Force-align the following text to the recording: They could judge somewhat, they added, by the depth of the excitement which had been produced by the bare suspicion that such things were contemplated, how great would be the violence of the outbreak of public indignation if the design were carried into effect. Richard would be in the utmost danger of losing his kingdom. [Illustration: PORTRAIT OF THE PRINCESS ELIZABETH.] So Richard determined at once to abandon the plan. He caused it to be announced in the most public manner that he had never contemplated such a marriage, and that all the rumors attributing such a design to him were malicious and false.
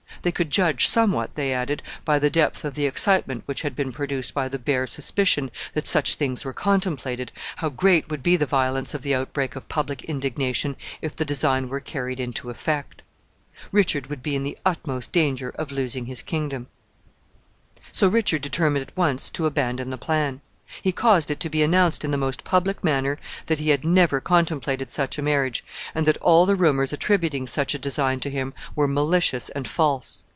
They 0.23 0.31
could 0.31 0.51
judge 0.51 0.87
somewhat, 0.87 1.33
they 1.33 1.51
added, 1.51 1.81
by 2.05 2.19
the 2.19 2.29
depth 2.29 2.63
of 2.63 2.75
the 2.75 2.85
excitement 2.85 3.41
which 3.47 3.63
had 3.63 3.75
been 3.75 3.91
produced 3.91 4.35
by 4.35 4.49
the 4.49 4.59
bare 4.59 4.85
suspicion 4.85 5.49
that 5.73 5.87
such 5.87 6.13
things 6.13 6.45
were 6.45 6.53
contemplated, 6.53 7.31
how 7.55 7.69
great 7.69 8.07
would 8.07 8.21
be 8.21 8.35
the 8.37 8.45
violence 8.45 8.93
of 8.93 9.01
the 9.01 9.15
outbreak 9.15 9.55
of 9.55 9.67
public 9.67 10.03
indignation 10.03 10.75
if 11.01 11.15
the 11.15 11.25
design 11.25 11.69
were 11.69 11.79
carried 11.79 12.19
into 12.19 12.51
effect. 12.51 13.01
Richard 13.71 14.11
would 14.11 14.21
be 14.21 14.35
in 14.35 14.43
the 14.43 14.59
utmost 14.63 15.11
danger 15.11 15.49
of 15.55 15.71
losing 15.71 16.05
his 16.05 16.21
kingdom. 16.21 16.67
[Illustration: 16.67 16.91
PORTRAIT 16.91 17.15
OF 17.15 17.31
THE 17.31 17.79
PRINCESS 17.79 17.99
ELIZABETH.] 17.99 17.99
So 17.99 18.07
Richard 18.13 18.41
determined 18.43 18.87
at 18.87 18.95
once 18.95 19.29
to 19.31 19.45
abandon 19.47 19.89
the 19.89 19.97
plan. 19.97 20.41
He 20.81 20.93
caused 20.93 21.29
it 21.29 21.41
to 21.41 21.49
be 21.49 21.61
announced 21.63 22.05
in 22.05 22.11
the 22.11 22.17
most 22.17 22.45
public 22.45 22.81
manner 22.81 23.17
that 23.47 23.59
he 23.59 23.71
had 23.71 23.83
never 23.83 24.21
contemplated 24.21 24.89
such 24.89 25.17
a 25.17 25.21
marriage, 25.21 25.65
and 25.93 26.05
that 26.05 26.15
all 26.21 26.45
the 26.45 26.55
rumors 26.55 26.93
attributing 26.93 27.45
such 27.45 27.73
a 27.75 27.79
design 27.79 28.21
to 28.21 28.29
him 28.29 28.53
were 28.73 28.87
malicious 28.87 29.49
and 29.49 29.67
false. 29.67 30.23